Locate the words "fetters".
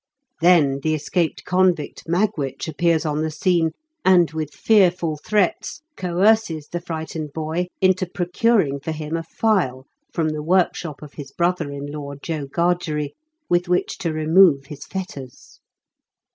14.87-15.59